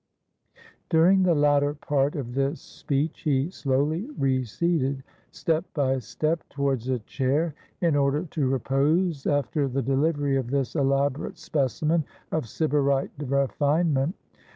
[0.89, 5.99] During the latter part of this speech, he slowly re 201 GREECE ceded, step by
[5.99, 12.03] step, towards a chair, in order to repose after the delivery of this elaborate specimen
[12.31, 14.15] of Sybarite refinement.